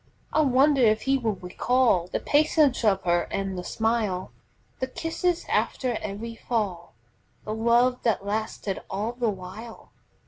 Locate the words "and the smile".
3.29-4.31